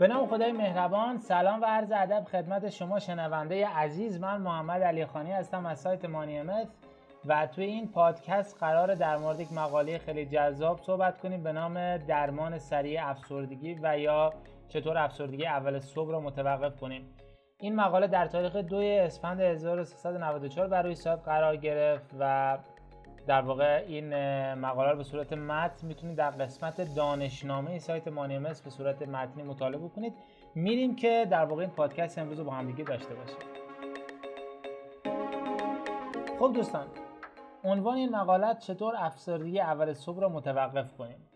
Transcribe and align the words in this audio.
به 0.00 0.06
نام 0.06 0.26
خدای 0.26 0.52
مهربان 0.52 1.18
سلام 1.18 1.60
و 1.60 1.64
عرض 1.64 1.92
ادب 1.92 2.24
خدمت 2.24 2.70
شما 2.70 2.98
شنونده 2.98 3.66
عزیز. 3.68 4.20
من 4.20 4.40
محمد 4.40 4.82
علی 4.82 5.06
خانی 5.06 5.32
هستم 5.32 5.66
از 5.66 5.80
سایت 5.80 6.04
مانیمت 6.04 6.68
و 7.26 7.46
توی 7.46 7.64
این 7.64 7.88
پادکست 7.88 8.56
قرار 8.60 8.94
در 8.94 9.16
مورد 9.16 9.40
یک 9.40 9.52
مقاله 9.52 9.98
خیلی 9.98 10.26
جذاب 10.26 10.80
صحبت 10.82 11.18
کنیم 11.18 11.42
به 11.42 11.52
نام 11.52 11.96
درمان 11.96 12.58
سریع 12.58 13.08
افسردگی 13.08 13.78
و 13.82 13.98
یا 13.98 14.32
چطور 14.68 14.98
افسردگی 14.98 15.46
اول 15.46 15.78
صبح 15.78 16.10
رو 16.10 16.20
متوقف 16.20 16.80
کنیم. 16.80 17.14
این 17.58 17.76
مقاله 17.76 18.06
در 18.06 18.26
تاریخ 18.26 18.56
2 18.56 18.76
اسفند 18.76 19.40
1394 19.40 20.68
برای 20.68 20.94
سایت 20.94 21.18
قرار 21.24 21.56
گرفت 21.56 22.10
و 22.18 22.58
در 23.30 23.40
واقع 23.40 23.84
این 23.86 24.14
مقاله 24.54 24.90
رو 24.90 24.96
به 24.96 25.04
صورت 25.04 25.32
متن 25.32 25.86
می‌تونید 25.86 26.16
در 26.16 26.30
قسمت 26.30 26.94
دانشنامه 26.94 27.78
سایت 27.78 28.08
مانیمس 28.08 28.62
به 28.62 28.70
صورت 28.70 29.02
متنی 29.02 29.42
مطالعه 29.42 29.88
کنید 29.88 30.14
میریم 30.54 30.96
که 30.96 31.26
در 31.30 31.44
واقع 31.44 31.60
این 31.60 31.70
پادکست 31.70 32.18
امروز 32.18 32.38
رو 32.38 32.44
با 32.44 32.52
هم 32.52 32.66
دیگه 32.66 32.84
داشته 32.84 33.14
باشیم. 33.14 33.36
خب 36.38 36.52
دوستان 36.54 36.86
عنوان 37.64 37.96
این 37.96 38.16
مقاله 38.16 38.54
چطور 38.54 38.94
افسردگی 38.98 39.60
اول 39.60 39.92
صبح 39.92 40.20
رو 40.20 40.28
متوقف 40.28 40.96
کنیم؟ 40.96 41.28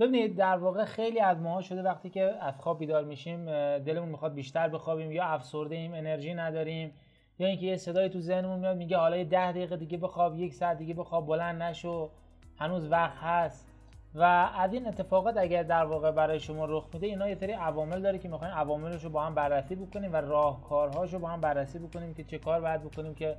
ببینید 0.00 0.36
در 0.36 0.56
واقع 0.56 0.84
خیلی 0.84 1.20
از 1.20 1.40
ماها 1.40 1.60
شده 1.60 1.82
وقتی 1.82 2.10
که 2.10 2.34
از 2.40 2.60
خواب 2.60 2.78
بیدار 2.78 3.04
میشیم 3.04 3.44
دلمون 3.78 4.08
می‌خواد 4.08 4.34
بیشتر 4.34 4.68
بخوابیم 4.68 5.12
یا 5.12 5.24
افسرده 5.24 5.74
ایم 5.74 5.94
انرژی 5.94 6.34
نداریم. 6.34 6.94
یا 7.42 7.48
اینکه 7.48 7.66
یه 7.66 7.76
صدایی 7.76 8.08
تو 8.08 8.20
ذهنمون 8.20 8.58
میاد 8.58 8.76
میگه 8.76 8.96
حالا 8.96 9.16
یه 9.16 9.24
ده 9.24 9.52
دقیقه 9.52 9.76
دیگه 9.76 9.98
بخواب 9.98 10.38
یک 10.38 10.54
ساعت 10.54 10.78
دیگه 10.78 10.94
بخواب 10.94 11.26
بلند 11.26 11.62
نشو. 11.62 12.10
هنوز 12.58 12.90
وقت 12.90 13.16
هست. 13.16 13.68
و 14.14 14.22
از 14.56 14.72
این 14.72 14.86
اتفاقات 14.86 15.36
اگر 15.36 15.62
در 15.62 15.84
واقع 15.84 16.10
برای 16.10 16.40
شما 16.40 16.64
رخ 16.64 16.88
میده 16.94 17.06
اینا 17.06 17.28
یه 17.28 17.34
سری 17.34 17.52
عوامل 17.52 18.02
داره 18.02 18.18
که 18.18 18.28
می‌خوایم 18.28 18.54
عواملش 18.54 19.04
رو 19.04 19.10
با 19.10 19.22
هم 19.22 19.34
بررسی 19.34 19.74
بکنیم 19.74 20.12
و 20.12 20.16
راهکارهاش 20.16 21.12
رو 21.12 21.18
با 21.18 21.28
هم 21.28 21.40
بررسی 21.40 21.78
بکنیم 21.78 22.14
که 22.14 22.24
چه 22.24 22.38
کار 22.38 22.60
باید 22.60 22.82
بکنیم 22.82 23.14
که 23.14 23.36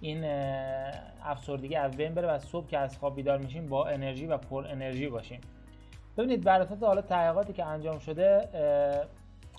این 0.00 0.24
افسردگی 1.24 1.76
از 1.76 1.96
بین 1.96 2.14
بره 2.14 2.28
و 2.28 2.38
صبح 2.38 2.66
که 2.66 2.78
از 2.78 2.98
خواب 2.98 3.16
بیدار 3.16 3.38
میشیم 3.38 3.66
با 3.66 3.86
انرژی 3.86 4.26
و 4.26 4.36
پر 4.36 4.66
انرژی 4.66 5.08
باشیم. 5.08 5.40
ببینید 6.16 6.44
بر 6.44 6.60
اساس 6.60 6.82
حالا 6.82 7.02
تحقیقاتی 7.02 7.52
که 7.52 7.64
انجام 7.64 7.98
شده 7.98 8.48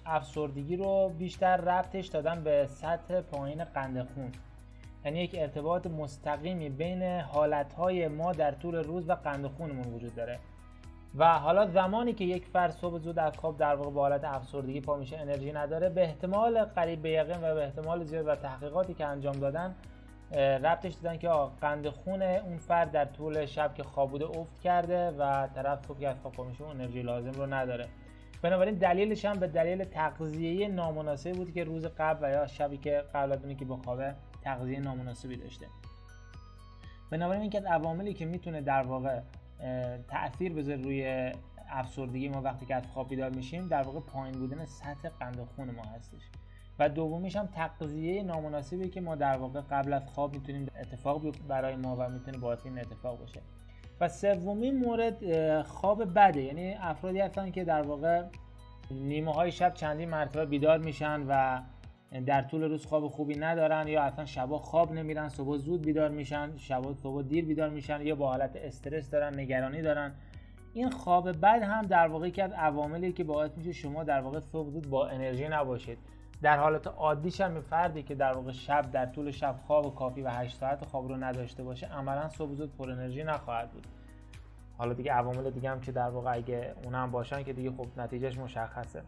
افسردگی 0.06 0.76
رو 0.76 1.10
بیشتر 1.10 1.58
ربطش 1.58 2.08
دادن 2.08 2.44
به 2.44 2.68
سطح 2.68 3.22
پایین 3.22 3.64
قند 3.64 4.08
خون. 4.10 4.32
یعنی 5.06 5.20
یک 5.20 5.36
ارتباط 5.40 5.88
مستقیمی 5.88 6.70
بین 6.70 7.04
حالتهای 7.20 8.08
ما 8.08 8.32
در 8.32 8.52
طول 8.52 8.76
روز 8.76 9.10
و 9.10 9.14
قند 9.14 9.48
خونمون 9.48 9.94
وجود 9.94 10.16
داره. 10.16 10.40
و 11.16 11.40
حالا 11.40 11.66
زمانی 11.68 12.14
که 12.14 12.26
یک 12.26 12.46
فرد 12.46 12.72
صبح 12.72 13.00
زود 13.00 13.20
از 13.20 13.38
خواب 13.38 13.58
در 13.58 13.76
واقع 13.76 13.90
با 13.90 14.02
حالت 14.02 14.24
افسردگی 14.24 14.82
پا 14.82 14.96
میشه 14.96 15.18
انرژی 15.18 15.52
نداره 15.52 15.90
به 15.90 16.04
احتمال 16.04 16.66
قریب 16.66 17.02
به 17.02 17.10
یقین 17.10 17.38
و 17.38 17.56
به 17.56 17.64
احتمال 17.64 18.04
زیاد 18.04 18.28
و 18.28 18.36
تحقیقاتی 18.36 18.94
که 18.94 19.06
انجام 19.06 19.36
دادن 19.36 19.76
ربطش 20.38 20.94
دادن 20.94 21.18
که 21.18 21.30
قند 21.62 21.90
خون 21.90 22.22
اون 22.22 22.58
فرد 22.58 22.92
در 22.92 23.06
طول 23.06 23.46
شب 23.46 23.74
که 23.74 23.84
خواب 23.84 24.10
بوده 24.10 24.26
افت 24.26 24.62
کرده 24.62 25.12
و 25.12 25.48
طرف 25.48 25.86
صبح 25.86 26.00
که 26.00 26.10
از 26.10 26.16
خواب 26.22 26.48
میشه 26.48 26.66
انرژی 26.66 27.02
لازم 27.02 27.32
رو 27.32 27.54
نداره. 27.54 27.86
بنابراین 28.44 28.76
دلیلش 28.76 29.26
هم 29.26 29.40
به 29.40 29.48
دلیل 29.48 29.84
تغذیه 29.84 30.68
نامناسبی 30.68 31.34
بود 31.34 31.54
که 31.54 31.64
روز 31.64 31.86
قبل 31.86 32.26
و 32.26 32.30
یا 32.30 32.48
شبی 32.48 32.78
که 32.78 33.04
قبل 33.14 33.32
از 33.32 33.58
که 33.58 33.66
بخوابه 33.66 34.16
تغذیه 34.42 34.80
نامناسبی 34.80 35.36
داشته. 35.36 35.66
بنابراین 37.12 37.42
این 37.42 37.52
که 37.52 37.60
عواملی 37.60 38.14
که 38.14 38.26
می‌تونه 38.26 38.62
در 38.62 38.84
واقع 38.84 39.22
تاثیر 40.08 40.54
بذاره 40.54 40.82
روی 40.82 41.32
افسردگی 41.70 42.30
ما 42.30 42.42
وقتی 42.42 42.66
که 42.66 42.76
از 42.76 42.84
خواب 42.94 43.10
بیدار 43.10 43.30
میشیم 43.30 43.68
در 43.68 43.82
واقع 43.82 44.00
پایین 44.00 44.40
بودن 44.40 44.66
سطح 44.66 45.10
قند 45.20 45.48
خون 45.56 45.72
ما 45.72 45.84
هستش. 45.84 46.22
و 46.80 46.90
دومیش 46.90 47.36
هم 47.36 47.48
تغذیه 47.48 48.24
نامناسبی 48.24 48.90
که 48.90 49.02
ما 49.02 49.16
در 49.16 49.38
واقع 49.38 49.62
قبل 49.62 49.94
از 49.94 50.02
خواب 50.06 50.34
می‌تونیم 50.34 50.68
اتفاق 50.80 51.22
برای 51.48 51.76
ما 51.76 51.96
و 51.96 52.10
می‌تونه 52.10 52.38
باعث 52.38 52.60
این 52.66 52.80
اتفاق 52.80 53.20
باشه. 53.20 53.42
و 54.04 54.08
سومین 54.08 54.78
مورد 54.78 55.62
خواب 55.62 56.20
بده. 56.20 56.42
یعنی 56.42 56.74
افرادی 56.74 57.20
هستن 57.20 57.52
که 57.52 57.64
در 57.64 57.82
واقع 57.82 58.24
نیمه 58.92 59.34
های 59.34 59.52
شب 59.52 59.74
چندین 59.74 60.10
مرتبه 60.10 60.46
بیدار 60.46 60.78
میشن 60.78 61.26
و 61.28 61.62
در 62.26 62.42
طول 62.42 62.64
روز 62.64 62.86
خواب 62.86 63.08
خوبی 63.08 63.36
ندارن 63.36 63.88
یا 63.88 64.02
اصلا 64.02 64.26
شبا 64.26 64.58
خواب 64.58 64.92
نمیرن 64.92 65.30
صبح 65.30 65.58
زود 65.58 65.82
بیدار 65.82 66.10
میشن 66.10 66.58
شبا 66.58 66.94
صبح 66.94 67.22
دیر 67.22 67.46
بیدار 67.46 67.70
میشن 67.70 68.02
یا 68.02 68.16
با 68.16 68.28
حالت 68.28 68.56
استرس 68.56 69.10
دارن 69.10 69.40
نگرانی 69.40 69.82
دارن. 69.82 70.12
این 70.74 70.90
خواب 70.90 71.32
بد 71.32 71.64
هم 71.64 71.82
در 71.82 72.08
واقع 72.08 72.30
که 72.30 72.44
از 72.44 72.52
عواملی 72.52 73.12
که 73.12 73.24
باعث 73.24 73.58
میشه 73.58 73.72
شما 73.72 74.04
در 74.04 74.22
واقع 74.22 74.40
صبح 74.40 74.70
زود 74.70 74.90
با 74.90 75.08
انرژی 75.08 75.48
نباشید. 75.48 75.98
در 76.44 76.58
حالت 76.58 76.88
عادیش 76.88 77.42
هم 77.42 77.62
فردی 77.62 78.04
که 78.04 78.16
در 78.16 78.34
واقع 78.34 78.52
شب 78.52 78.92
در 78.92 79.06
طول 79.06 79.32
شب 79.32 79.56
خواب 79.68 79.96
کافی 79.96 80.22
و 80.22 80.30
8 80.30 80.58
ساعت 80.58 80.86
خواب 80.86 81.08
رو 81.08 81.24
نداشته 81.24 81.64
باشه 81.64 81.88
عملا 81.88 82.30
صبح 82.30 82.54
زود 82.54 82.78
پر 82.78 82.92
انرژی 82.92 83.24
نخواهد 83.24 83.72
بود. 83.72 83.88
حالا 84.78 84.94
دیگه 84.94 85.12
عوامل 85.12 85.50
دیگه 85.50 85.70
هم 85.70 85.82
که 85.82 85.92
در 85.92 86.10
واقع 86.10 86.34
اگه 86.34 86.74
اونم 86.84 87.12
باشن 87.12 87.44
که 87.44 87.54
دیگه 87.54 87.72
خب 87.72 87.86
نتیجهش 87.98 88.38
مشخصه. 88.38 89.02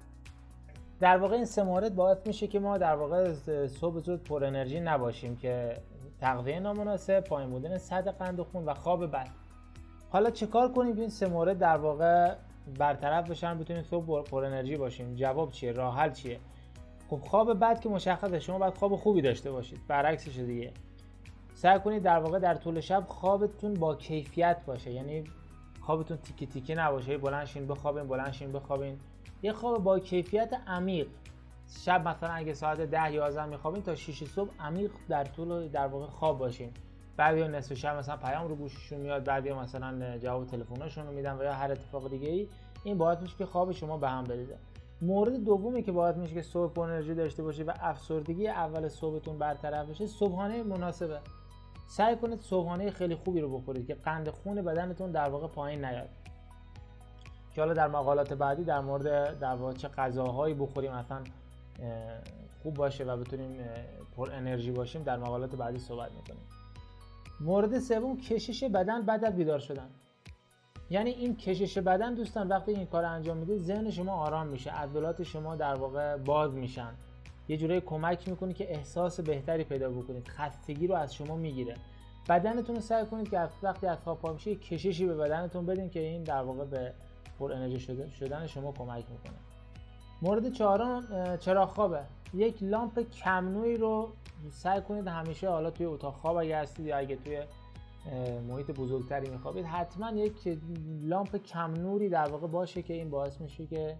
در 0.99 1.17
واقع 1.17 1.35
این 1.35 1.45
سه 1.45 1.63
مورد 1.63 1.95
باعث 1.95 2.17
میشه 2.27 2.47
که 2.47 2.59
ما 2.59 2.77
در 2.77 2.95
واقع 2.95 3.33
صبح 3.67 3.99
زود 3.99 4.23
پر 4.23 4.43
انرژی 4.43 4.79
نباشیم 4.79 5.35
که 5.35 5.77
تغذیه 6.21 6.59
نامناسب 6.59 7.19
پایین 7.19 7.49
بودن 7.49 7.77
سطح 7.77 8.11
قند 8.11 8.41
خون 8.41 8.65
و 8.65 8.73
خواب 8.73 9.11
بد. 9.11 9.27
حالا 10.09 10.29
چه 10.29 10.47
کار 10.47 10.71
کنیم 10.71 10.97
این 10.97 11.09
سه 11.09 11.27
مورد 11.27 11.57
در 11.57 11.77
واقع 11.77 12.35
برطرف 12.79 13.29
بشن 13.29 13.59
بتونیم 13.59 13.83
صبح 13.83 14.23
پر 14.23 14.45
انرژی 14.45 14.75
باشیم؟ 14.75 15.15
جواب 15.15 15.51
چیه؟ 15.51 15.71
راه 15.71 15.97
حل 15.97 16.11
چیه؟ 16.11 16.39
خب 17.09 17.17
خواب 17.17 17.59
بد 17.59 17.79
که 17.79 17.89
مشخصه 17.89 18.39
شما 18.39 18.59
باید 18.59 18.73
خواب 18.73 18.95
خوبی 18.95 19.21
داشته 19.21 19.51
باشید. 19.51 19.79
برعکسش 19.87 20.37
دیگه. 20.37 20.71
سعی 21.53 21.79
کنید 21.79 22.03
در 22.03 22.19
واقع 22.19 22.39
در 22.39 22.55
طول 22.55 22.79
شب 22.79 23.03
خوابتون 23.07 23.73
با 23.73 23.95
کیفیت 23.95 24.57
باشه. 24.65 24.91
یعنی 24.91 25.23
خوابتون 25.81 26.17
تیکی 26.17 26.45
تیکی 26.45 26.75
نباشه. 26.75 27.17
بلند 27.17 27.45
شین 27.45 27.67
بخوابین 27.67 28.07
بلند 28.07 28.31
شین 28.31 28.51
بخوابین. 28.51 28.99
یه 29.41 29.53
خواب 29.53 29.83
با 29.83 29.99
کیفیت 29.99 30.53
عمیق. 30.67 31.07
شب 31.83 32.07
مثلا 32.07 32.29
اگه 32.29 32.53
ساعت 32.53 32.81
10 32.81 33.13
11 33.13 33.45
میخوابین 33.45 33.83
تا 33.83 33.95
6 33.95 34.23
صبح 34.23 34.49
عمیق 34.59 34.91
در 35.09 35.23
طول 35.23 35.67
در 35.67 35.87
واقع 35.87 36.05
خواب 36.05 36.37
باشین. 36.37 36.71
بعضی 37.17 37.47
نصف 37.47 37.73
شب 37.73 37.97
مثلا 37.97 38.17
پیام 38.17 38.47
رو 38.47 38.55
گوششون 38.55 38.99
میاد 38.99 39.23
بعضی 39.23 39.53
مثلا 39.53 40.17
جواب 40.17 40.45
تلفنشون 40.45 41.07
رو 41.07 41.13
میدن 41.13 41.37
و 41.37 41.43
یا 41.43 41.53
هر 41.53 41.71
اتفاق 41.71 42.09
دیگه 42.09 42.29
ای 42.29 42.47
این 42.83 42.97
باعث 42.97 43.21
میشه 43.21 43.37
که 43.37 43.45
خواب 43.45 43.71
شما 43.71 43.97
به 43.97 44.09
هم 44.09 44.23
بریزه. 44.23 44.57
مورد 45.05 45.43
دومی 45.43 45.83
که 45.83 45.91
باید 45.91 46.17
میشه 46.17 46.33
که 46.33 46.41
صبح 46.41 46.79
انرژی 46.79 47.15
داشته 47.15 47.43
باشید 47.43 47.67
و 47.67 47.71
افسردگی 47.79 48.47
اول 48.47 48.87
صبحتون 48.87 49.37
برطرف 49.37 49.89
بشه 49.89 50.07
صبحانه 50.07 50.63
مناسبه. 50.63 51.19
سعی 51.87 52.15
کنید 52.15 52.41
صبحانه 52.41 52.91
خیلی 52.91 53.15
خوبی 53.15 53.41
رو 53.41 53.57
بخورید 53.57 53.87
که 53.87 53.95
قند 53.95 54.29
خون 54.29 54.61
بدنتون 54.61 55.11
در 55.11 55.29
واقع 55.29 55.47
پایین 55.47 55.85
نیاد. 55.85 56.09
که 57.55 57.61
حالا 57.61 57.73
در 57.73 57.87
مقالات 57.87 58.33
بعدی 58.33 58.63
در 58.63 58.79
مورد 58.79 59.39
در 59.39 59.55
واقع 59.55 59.73
چه 59.73 59.87
غذاهایی 59.87 60.53
بخوریم 60.53 60.91
اصلا 60.91 61.19
خوب 62.63 62.73
باشه 62.73 63.03
و 63.03 63.17
بتونیم 63.17 63.59
پر 64.17 64.31
انرژی 64.31 64.71
باشیم 64.71 65.03
در 65.03 65.17
مقالات 65.17 65.55
بعدی 65.55 65.79
صحبت 65.79 66.11
می‌کنیم. 66.11 66.43
مورد 67.39 67.79
سوم 67.79 68.17
کشش 68.17 68.63
بدن 68.63 69.01
بعد 69.01 69.25
از 69.25 69.35
بیدار 69.35 69.59
شدن. 69.59 69.89
یعنی 70.89 71.09
این 71.09 71.35
کشش 71.35 71.77
بدن 71.77 72.13
دوستان 72.13 72.47
وقتی 72.47 72.71
این 72.71 72.85
کار 72.85 73.05
انجام 73.05 73.37
می‌دید 73.37 73.61
ذهن 73.61 73.91
شما 73.91 74.13
آرام 74.13 74.47
میشه 74.47 74.71
عضلات 74.71 75.23
شما 75.23 75.55
در 75.55 75.73
واقع 75.73 76.17
باز 76.17 76.53
میشن. 76.53 76.93
یه 77.47 77.57
جوری 77.57 77.81
کمک 77.81 78.29
می‌کنه 78.29 78.53
که 78.53 78.73
احساس 78.73 79.19
بهتری 79.19 79.63
پیدا 79.63 79.89
بکنید 79.89 80.27
خستگی 80.27 80.87
رو 80.87 80.95
از 80.95 81.13
شما 81.13 81.35
می‌گیره. 81.35 81.75
بدنتون 82.29 82.75
رو 82.75 82.81
سعی 82.81 83.05
کنید 83.05 83.29
که 83.29 83.49
وقتی 83.63 83.87
از 83.87 83.97
خواب 83.97 84.19
پا 84.19 84.33
کششی 84.35 85.05
به 85.05 85.15
بدنتون 85.15 85.65
بدین 85.65 85.89
که 85.89 85.99
این 85.99 86.23
در 86.23 86.41
واقع 86.41 86.65
به 86.65 86.93
پر 87.39 87.53
انرژی 87.53 87.79
شدن 88.19 88.47
شما 88.47 88.71
کمک 88.71 89.05
می‌کنه. 89.11 89.37
مورد 90.21 90.53
چهارم 90.53 91.37
چراغ 91.37 91.69
خوابه؟ 91.69 92.01
یک 92.33 92.63
لامپ 92.63 92.99
کم 92.99 93.49
نوری 93.49 93.77
رو 93.77 94.09
سعی 94.51 94.81
کنید 94.81 95.07
همیشه 95.07 95.49
حالا 95.49 95.71
توی 95.71 95.85
اتاق 95.85 96.13
خواب 96.13 96.37
اگه 96.37 96.57
هستید 96.57 96.85
یا 96.85 96.97
اگه 96.97 97.15
توی 97.15 97.43
محیط 98.47 98.71
بزرگتری 98.71 99.29
میخوابید. 99.29 99.65
حتما 99.65 100.11
یک 100.11 100.57
لامپ 101.01 101.35
کم 101.35 101.73
نوری 101.73 102.09
در 102.09 102.29
واقع 102.29 102.47
باشه 102.47 102.81
که 102.81 102.93
این 102.93 103.09
باعث 103.09 103.41
میشه 103.41 103.65
که 103.65 103.95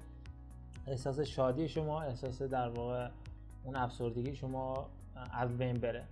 احساس 0.88 1.20
شادی 1.20 1.68
شما 1.68 2.02
احساس 2.02 2.42
در 2.42 2.70
واقع 2.70 3.08
اون 3.64 3.76
افسردگی 3.76 4.36
شما 4.36 4.86
از 5.34 5.58
بین 5.58 5.78
بره. 5.78 6.04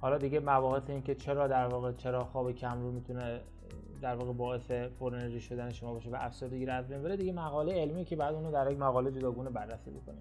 حالا 0.00 0.18
دیگه 0.18 0.40
مباحث 0.40 0.82
این 0.90 1.02
که 1.02 1.14
چرا 1.14 1.48
در 1.48 1.66
واقع 1.66 1.92
چرا 1.92 2.24
خواب 2.24 2.52
کم 2.52 2.82
رو 2.82 2.92
می‌تونه 2.92 3.40
در 4.02 4.14
واقع 4.14 4.32
باعث 4.32 4.70
پر 4.70 5.14
انرژی 5.14 5.40
شدن 5.40 5.72
شما 5.72 5.92
باشه 5.92 6.10
و 6.10 6.16
افسردگی 6.20 6.66
رو 6.66 6.72
از 6.72 6.88
بین 6.88 7.02
بره 7.02 7.16
دیگه 7.16 7.32
مقاله 7.32 7.72
علمی 7.72 8.04
که 8.04 8.16
بعد 8.16 8.34
اونو 8.34 8.50
در 8.50 8.70
یک 8.70 8.78
مقاله 8.78 9.10
جداگونه 9.10 9.50
بررسی 9.50 9.90
بکنیم. 9.90 10.18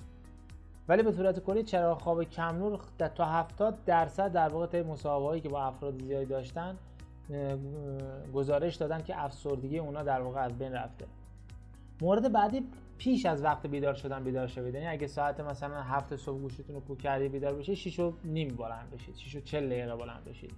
ولی 0.87 1.03
به 1.03 1.11
صورت 1.11 1.39
کلی 1.39 1.63
چرا 1.63 1.95
خواب 1.95 2.23
کم 2.23 2.55
نور؟ 2.55 2.79
تا 3.15 3.25
70 3.25 3.85
درصد 3.85 4.31
در 4.31 4.49
واقع 4.49 4.65
طی 4.65 4.81
مصاحبه‌ای 4.81 5.41
که 5.41 5.49
با 5.49 5.63
افراد 5.63 6.01
زیادی 6.01 6.25
داشتن 6.25 6.75
گزارش 8.33 8.75
دادن 8.75 9.01
که 9.01 9.23
افسردگی 9.23 9.79
اونا 9.79 10.03
در 10.03 10.21
واقع 10.21 10.41
از 10.41 10.57
بین 10.57 10.73
رفته. 10.73 11.05
مورد 12.01 12.31
بعدی 12.31 12.63
پیش 12.97 13.25
از 13.25 13.43
وقت 13.43 13.67
بیدار 13.67 13.93
شدن 13.93 14.23
بیدار 14.23 14.47
شوید. 14.47 14.73
یعنی 14.73 14.87
اگه 14.87 15.07
ساعت 15.07 15.39
مثلا 15.39 15.81
هفت 15.81 16.15
صبح 16.15 16.39
گوشتون 16.39 16.75
رو 16.75 16.81
کوک 16.81 16.97
کردی 16.97 17.29
بیدار 17.29 17.53
بشید 17.53 17.75
6 17.75 17.99
و 17.99 18.13
نیم 18.23 18.55
بلند 18.55 18.91
بشید. 18.91 19.15
6 19.15 19.35
و 19.35 19.39
40 19.39 19.69
دقیقه 19.69 19.95
بلند 19.95 20.23
بشید. 20.25 20.51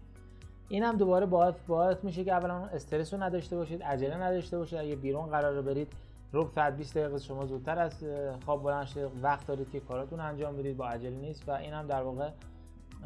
این 0.70 0.84
هم 0.84 0.98
دوباره 0.98 1.26
باعث 1.26 1.56
باعث 1.68 2.04
میشه 2.04 2.24
که 2.24 2.34
اولا 2.34 2.56
استرس 2.56 3.14
رو 3.14 3.24
نداشته 3.24 3.56
باشید 3.56 3.84
عجله 3.84 4.18
نداشته 4.18 4.58
باشید. 4.58 4.80
اگه 4.80 4.96
بیرون 4.96 5.30
قرار 5.30 5.62
برید 5.62 5.88
ربع 6.34 6.50
ساعت 6.56 6.78
20 6.78 6.98
دقیقه 6.98 7.20
شما 7.20 7.46
زودتر 7.46 7.80
از 7.80 8.06
خواب 8.46 8.64
بلند 8.64 8.86
شدید 8.86 9.10
وقت 9.22 9.48
دارید 9.48 9.72
که 9.72 9.80
کاراتون 9.80 10.20
انجام 10.20 10.58
بدید 10.58 10.78
با 10.78 10.88
عجله 10.88 11.18
نیست. 11.18 11.50
و 11.50 11.52
این 11.52 11.74
هم 11.74 11.88
در 11.88 12.02
واقع 12.02 12.30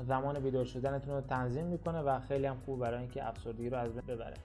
زمان 0.04 0.40
بیدار 0.40 0.66
شدنتون 0.66 1.14
رو 1.14 1.22
تنظیم 1.22 1.66
می‌کنه 1.66 2.02
و 2.02 2.20
خیلی 2.20 2.46
هم 2.46 2.58
خوب 2.66 2.80
برای 2.80 3.00
اینکه 3.00 3.28
افسردگی 3.28 3.70
رو 3.70 3.78
از 3.78 3.94
بین 3.94 4.16
ببره. 4.16 4.38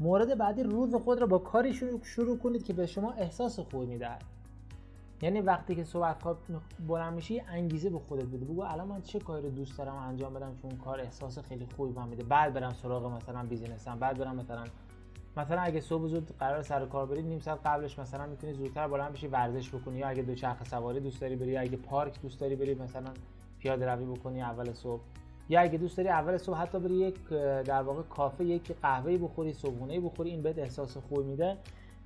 مورد 0.00 0.38
بعدی 0.38 0.62
روز 0.62 0.94
خود 0.94 1.20
رو 1.20 1.26
با 1.26 1.38
کاری 1.38 1.74
شروع, 1.74 2.00
شروع 2.02 2.38
کنید 2.38 2.64
که 2.64 2.72
به 2.72 2.86
شما 2.86 3.12
احساس 3.12 3.58
خوبی 3.60 3.86
می‌دهد. 3.86 4.22
یعنی 5.22 5.40
وقتی 5.40 5.74
که 5.74 5.84
صبح 5.84 6.12
خواب 6.12 6.38
بلند 6.88 7.14
میشی 7.14 7.40
انگیزه 7.40 7.90
به 7.90 7.98
خودت 7.98 8.26
بده. 8.26 8.44
بگو 8.44 8.62
الان 8.62 8.88
من 8.88 9.02
چه 9.02 9.18
کاری 9.18 9.42
رو 9.42 9.50
دوست 9.50 9.78
دارم 9.78 9.94
انجام 9.94 10.34
بدم 10.34 10.52
اون 10.62 10.76
کار 10.76 11.00
احساس 11.00 11.38
خیلی 11.38 11.66
خوبی 11.76 11.98
من 12.00 12.08
میده. 12.08 12.24
بعد 12.24 12.54
برم 12.54 12.72
سراغ 12.72 13.06
مثلا 13.06 13.42
بیزینسم. 13.42 13.98
بعد 13.98 14.18
برم 14.18 14.36
مثلا 14.36 14.64
مثلا 15.36 15.60
اگه 15.60 15.80
صبح 15.80 16.06
زود 16.06 16.30
قرار 16.38 16.62
سر 16.62 16.86
کار 16.86 17.06
برید 17.06 17.26
نیم 17.26 17.38
ساعت 17.38 17.58
قبلش 17.64 17.98
مثلا 17.98 18.26
می‌تونی 18.26 18.52
زودتر 18.52 18.88
بلند 18.88 19.12
بشی 19.12 19.28
ورزش 19.28 19.74
بکنی. 19.74 19.98
یا 19.98 20.08
اگه 20.08 20.22
دوچرخه 20.22 20.64
سواری 20.64 21.00
دوست 21.00 21.20
داری 21.20 21.36
بری 21.36 21.50
یا 21.50 21.60
اگه 21.60 21.76
پارک 21.76 22.22
دوست 22.22 22.40
داری 22.40 22.56
بری 22.56 22.74
مثلا 22.74 23.10
پیاده 23.60 23.86
روی 23.86 24.04
بکنی 24.04 24.42
اول 24.42 24.72
صبح. 24.72 25.00
یا 25.48 25.60
اگه 25.60 25.78
دوست 25.78 25.96
داری 25.96 26.08
اول 26.08 26.36
صبح 26.36 26.56
حتی 26.56 26.78
بری 26.78 26.94
یک 26.94 27.28
در 27.64 27.82
واقع 27.82 28.02
کافه 28.02 28.44
یک 28.44 28.72
قهوه 28.82 29.18
بخوری 29.18 29.52
صبحونه 29.52 30.00
بخوری 30.00 30.30
این 30.30 30.42
بهت 30.42 30.58
احساس 30.58 30.96
خوب 30.96 31.24
میده. 31.24 31.56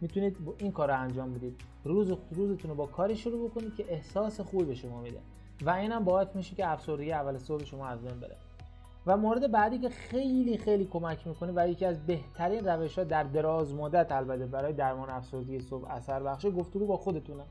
می‌تونید 0.01 0.37
این 0.59 0.73
کار 0.73 0.89
رو 0.89 1.01
انجام 1.01 1.33
بدید. 1.33 1.61
روز 1.85 2.13
روزتون 2.31 2.71
رو 2.71 2.77
با 2.77 2.87
کاری 2.87 3.17
شروع 3.17 3.49
بکنید 3.49 3.75
که 3.75 3.85
احساس 3.89 4.41
خوبی 4.41 4.65
به 4.65 4.75
شما 4.75 5.01
میده. 5.01 5.19
و 5.63 5.71
اینم 5.71 6.05
باعث 6.05 6.29
میشه 6.35 6.55
که 6.55 6.69
افسردگی 6.69 7.13
اول 7.13 7.39
صبح 7.39 7.65
شما 7.65 7.87
از 7.87 8.03
بین 8.03 8.21
بره. 8.21 8.37
و 9.07 9.17
مورد 9.17 9.51
بعدی 9.51 9.79
که 9.79 9.89
خیلی 9.89 10.59
خیلی 10.59 10.85
کمک 10.85 11.27
می‌کنه 11.27 11.53
و 11.57 11.69
یکی 11.69 11.85
از 11.85 12.07
بهترین 12.07 12.69
روش 12.69 12.99
ها 12.99 13.05
در 13.05 13.23
دراز 13.23 13.75
مدت 13.75 14.13
البته 14.13 14.47
برای 14.47 14.73
درمان 14.73 15.11
افسردگی 15.11 15.61
صبح 15.61 15.91
اثر 15.91 16.23
بخشه 16.23 16.51
گفتگو 16.51 16.87
با 16.87 16.97
خودتونه. 16.97 17.43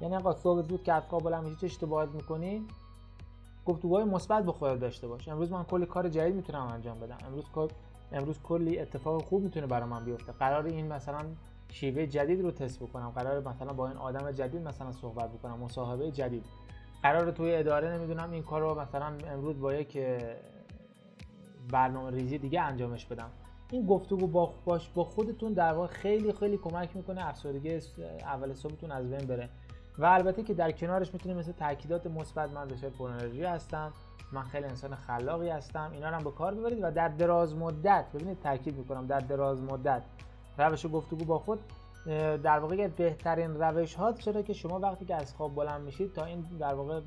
یعنی 0.00 0.16
آقا 0.16 0.34
صبح 0.34 0.62
زود 0.68 0.82
که 0.82 0.92
از 0.92 1.02
خواب 1.02 1.22
بلند 1.22 1.44
میشی 1.44 1.56
چه 1.56 1.66
اشتباهات 1.66 2.08
می‌کنی؟ 2.08 2.66
گفتگوهای 3.66 4.04
مثبت 4.04 4.44
با 4.44 4.52
خودت 4.52 4.80
داشته 4.80 5.08
باش. 5.08 5.28
امروز 5.28 5.52
من 5.52 5.64
کلی 5.64 5.86
کار 5.86 6.08
جدید 6.08 6.34
می‌تونم 6.34 6.60
انجام 6.60 7.00
بدم. 7.00 7.18
امروز 7.26 7.44
امروز 8.12 8.38
کلی 8.42 8.78
اتفاق 8.78 9.22
خوب 9.22 9.42
می‌تونه 9.42 9.66
برای 9.66 9.88
من 9.88 10.04
بیفته. 10.04 10.32
قرار 10.32 10.66
این 10.66 10.92
مثلا 10.92 11.20
شیوه 11.68 12.06
جدید 12.06 12.40
رو 12.40 12.50
تست 12.50 12.82
بکنم. 12.82 13.10
قرار 13.10 13.48
مثلا 13.48 13.72
با 13.72 13.88
این 13.88 13.96
آدم 13.96 14.32
جدید 14.32 14.62
مثلا 14.62 14.92
صحبت 14.92 15.32
بکنم. 15.32 15.58
مصاحبه 15.58 16.10
جدید. 16.10 16.44
قرار 17.02 17.30
توی 17.30 17.54
اداره 17.54 17.96
نمی‌دونم 17.98 18.30
این 18.30 18.42
کار 18.42 18.60
رو 18.60 18.80
مثلا 18.80 19.12
امروز 19.26 19.60
با 19.60 19.74
یک 19.74 19.98
برنامه 21.72 22.10
ریزی 22.10 22.38
دیگه 22.38 22.60
انجامش 22.60 23.06
بدم. 23.06 23.30
این 23.70 23.86
گفتگو 23.86 24.26
با 24.26 24.54
باش 24.64 24.88
با 24.88 25.04
خودتون 25.04 25.52
در 25.52 25.72
واقع 25.72 25.86
خیلی 25.86 26.32
خیلی 26.32 26.56
کمک 26.56 26.96
می‌کنه 26.96 27.28
افسردگی 27.28 27.80
اول 28.20 28.54
صبحتون 28.54 28.90
از 28.90 29.10
بین 29.10 29.26
بره. 29.26 29.48
و 29.98 30.04
البته 30.04 30.42
که 30.42 30.54
در 30.54 30.72
کنارش 30.72 31.12
می‌تونیم 31.12 31.38
مثل 31.38 31.52
تاکیدات 31.52 32.06
مثبت 32.06 32.50
من 32.50 32.68
بسیار 32.68 32.92
پر 32.92 33.10
انرژی 33.10 33.44
هستم 33.44 33.92
من 34.32 34.42
خیلی 34.42 34.64
انسان 34.64 34.94
خلاقی 34.94 35.48
هستم 35.48 35.90
اینا 35.92 36.08
رو 36.08 36.14
هم 36.14 36.24
به 36.24 36.30
کار 36.30 36.54
ببرید 36.54 36.78
و 36.82 36.90
در 36.90 37.08
دراز 37.08 37.54
مدت 37.54 38.04
ببینید 38.14 38.40
تاکید 38.40 38.78
می‌کنم 38.78 39.06
در 39.06 39.20
دراز 39.20 39.62
مدت 39.62 40.02
روش 40.58 40.86
گفتگو 40.86 41.24
با 41.24 41.38
خود 41.38 41.60
در 42.42 42.58
واقع 42.58 42.88
بهترین 42.88 43.60
روش 43.60 43.94
ها 43.94 44.12
چرا 44.12 44.42
که 44.42 44.52
شما 44.52 44.78
وقتی 44.78 45.04
که 45.04 45.14
از 45.14 45.34
خواب 45.34 45.54
بلند 45.54 45.80
میشید 45.80 46.12
تا 46.12 46.24
این 46.24 46.40
در 46.40 46.74
واقع 46.74 47.00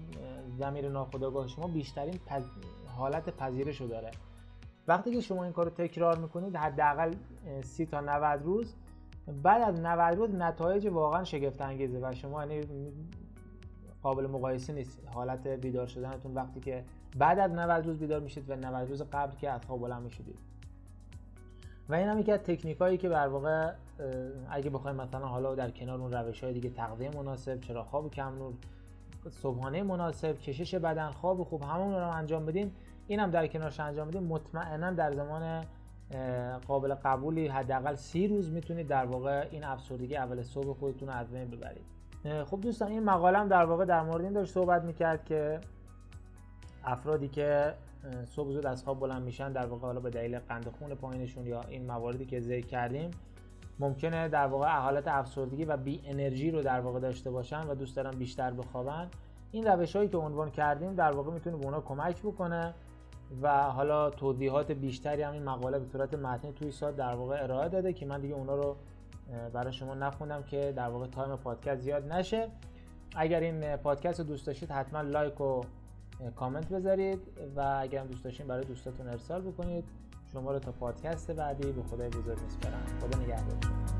زمیر 0.57 0.89
ناخودآگاه 0.89 1.47
شما 1.47 1.67
بیشترین 1.67 2.19
پز... 2.25 2.43
حالت 2.97 3.29
پذیرش 3.29 3.81
رو 3.81 3.87
داره. 3.87 4.11
وقتی 4.87 5.11
که 5.11 5.21
شما 5.21 5.43
این 5.43 5.53
کار 5.53 5.65
رو 5.65 5.71
تکرار 5.71 6.17
می‌کنید 6.17 6.55
حداقل 6.55 7.13
30 7.63 7.85
تا 7.85 8.01
90 8.01 8.43
روز 8.43 8.73
بعد 9.43 9.61
از 9.61 9.79
90 9.79 10.17
روز 10.17 10.35
نتایج 10.35 10.87
واقعا 10.87 11.23
شگفت 11.23 11.61
انگیزه 11.61 11.99
و 12.01 12.13
شما 12.15 12.45
یعنی 12.45 12.67
قابل 14.03 14.27
مقایسه 14.27 14.73
نیست. 14.73 14.99
حالت 15.13 15.47
بیدار 15.47 15.87
شدنتون 15.87 16.33
وقتی 16.33 16.59
که 16.59 16.83
بعد 17.17 17.39
از 17.39 17.51
90 17.51 17.85
روز 17.85 17.97
بیدار 17.97 18.19
میشید 18.19 18.49
و 18.49 18.55
90 18.55 18.89
روز 18.89 19.01
قبل 19.01 19.35
که 19.35 19.49
از 19.49 19.61
خواب 19.65 19.81
بلند 19.81 20.03
میشید 20.03 20.39
و 21.89 21.95
این 21.95 22.07
هم 22.07 22.19
یکی 22.19 22.31
از 22.31 22.39
تکنیک 22.39 22.77
هایی 22.77 22.97
که 22.97 23.09
بر 23.09 23.27
واقع 23.27 23.71
اگه 24.49 24.69
بخوایم 24.69 24.95
مثلا 24.95 25.27
حالا 25.27 25.55
در 25.55 25.71
کنار 25.71 26.01
اون 26.01 26.11
روش 26.11 26.43
های 26.43 26.53
دیگه 26.53 26.69
تغذیه 26.69 27.09
مناسب 27.09 27.61
چرا 27.61 27.83
خواب 27.83 28.11
کم 28.11 28.35
نور 28.35 28.53
صبحانه 29.29 29.83
مناسب 29.83 30.39
کشش 30.39 30.75
بدن 30.75 31.11
خواب 31.11 31.43
خوب 31.43 31.61
همون 31.61 31.93
رو 31.93 32.09
انجام 32.09 32.45
بدیم 32.45 32.75
این 33.07 33.19
هم 33.19 33.31
در 33.31 33.47
کنارش 33.47 33.79
انجام 33.79 34.07
بدیم 34.07 34.23
مطمئنا 34.23 34.91
در 34.91 35.13
زمان 35.13 35.65
قابل 36.67 36.93
قبولی 36.93 37.47
حداقل 37.47 37.95
سی 37.95 38.27
روز 38.27 38.51
می‌تونید 38.51 38.87
در 38.87 39.05
واقع 39.05 39.47
این 39.51 39.63
افسردگی 39.63 40.15
اول 40.17 40.43
صبح 40.43 40.73
خودتون 40.73 41.09
رو 41.09 41.15
از 41.15 41.31
بین 41.31 41.45
ببرید. 41.45 41.85
خب 42.45 42.61
دوستان 42.61 42.91
این 42.91 43.03
مقالم 43.03 43.47
در 43.47 43.65
واقع 43.65 43.85
در 43.85 44.01
مورد 44.01 44.23
این 44.23 44.33
داشت 44.33 44.53
صحبت 44.53 44.83
می‌کرد 44.83 45.25
که 45.25 45.59
افرادی 46.83 47.27
که 47.27 47.73
صبح 48.25 48.51
زود 48.51 48.65
از 48.65 48.83
خواب 48.83 48.99
بلند 48.99 49.21
میشن 49.21 49.51
در 49.51 49.65
واقع 49.65 49.81
حالا 49.81 49.99
به 49.99 50.09
دلیل 50.09 50.39
قند 50.39 50.69
خون 50.79 50.95
پایینشون 50.95 51.47
یا 51.47 51.61
این 51.61 51.85
مواردی 51.85 52.25
که 52.25 52.39
ذکر 52.39 52.67
کردیم 52.67 53.11
ممکنه 53.79 54.27
در 54.27 54.47
واقع 54.47 54.67
حالت 54.67 55.07
افسردگی 55.07 55.65
و 55.65 55.77
بی 55.77 56.01
انرژی 56.05 56.51
رو 56.51 56.61
در 56.61 56.79
واقع 56.79 56.99
داشته 56.99 57.31
باشن 57.31 57.67
و 57.67 57.75
دوست 57.75 57.95
دارن 57.95 58.11
بیشتر 58.11 58.51
بخوابن. 58.51 59.07
این 59.51 59.67
روش 59.67 59.95
هایی 59.95 60.09
که 60.09 60.17
عنوان 60.17 60.51
کردیم 60.51 60.95
در 60.95 61.11
واقع 61.11 61.31
می‌تونه 61.31 61.57
به 61.57 61.65
اونا 61.65 61.81
کمک 61.81 62.21
بکنه. 62.21 62.73
و 63.41 63.63
حالا 63.63 64.09
توضیحات 64.09 64.71
بیشتری 64.71 65.21
هم 65.21 65.33
این 65.33 65.43
مقاله 65.43 65.79
به 65.79 65.85
صورت 65.85 66.13
متنی 66.13 66.51
توی 66.51 66.71
سایت 66.71 66.95
در 66.95 67.15
واقع 67.15 67.43
ارائه 67.43 67.69
داده 67.69 67.93
که 67.93 68.05
من 68.05 68.21
دیگه 68.21 68.35
اونا 68.35 68.55
رو 68.55 68.75
برای 69.53 69.73
شما 69.73 69.95
نخوندم 69.95 70.43
که 70.43 70.73
در 70.75 70.89
واقع 70.89 71.07
time 71.07 71.35
پادکست 71.35 71.81
زیاد 71.81 72.11
نشه. 72.11 72.47
اگر 73.15 73.39
این 73.39 73.75
پادکست 73.75 74.19
رو 74.19 74.25
دوست 74.25 74.47
داشتید 74.47 74.71
حتما 74.71 75.01
لایک 75.01 75.41
و 75.41 75.61
کامنت 76.35 76.69
بذارید 76.69 77.19
و 77.55 77.77
اگر 77.81 78.03
دوست 78.03 78.23
داشتین 78.23 78.47
برای 78.47 78.65
دوستاتون 78.65 79.07
ارسال 79.07 79.41
بکنید. 79.41 79.83
شما 80.33 80.51
رو 80.51 80.59
تا 80.59 80.71
پادکست 80.71 81.31
بعدی 81.31 81.71
به 81.71 81.83
خدای 81.83 82.09
بزرگ 82.09 82.37
میسپارم. 82.41 82.85
خدا 83.01 83.19
نگهدارتون 83.19 83.96